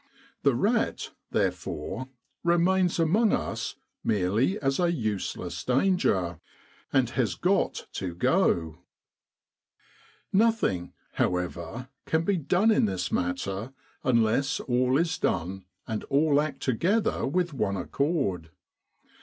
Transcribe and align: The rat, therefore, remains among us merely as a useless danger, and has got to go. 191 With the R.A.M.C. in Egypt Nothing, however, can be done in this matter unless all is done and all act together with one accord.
The 0.41 0.55
rat, 0.55 1.11
therefore, 1.29 2.09
remains 2.43 2.97
among 2.97 3.33
us 3.33 3.75
merely 4.03 4.59
as 4.59 4.79
a 4.79 4.91
useless 4.91 5.63
danger, 5.63 6.39
and 6.91 7.11
has 7.11 7.35
got 7.35 7.85
to 7.91 8.15
go. 8.15 8.79
191 10.31 10.47
With 10.47 10.59
the 10.59 10.65
R.A.M.C. 10.65 10.65
in 10.65 10.73
Egypt 10.73 10.93
Nothing, 11.13 11.23
however, 11.75 11.89
can 12.07 12.23
be 12.25 12.37
done 12.37 12.71
in 12.71 12.85
this 12.85 13.11
matter 13.11 13.73
unless 14.03 14.59
all 14.61 14.97
is 14.97 15.19
done 15.19 15.65
and 15.85 16.03
all 16.05 16.41
act 16.41 16.61
together 16.63 17.27
with 17.27 17.53
one 17.53 17.77
accord. 17.77 18.49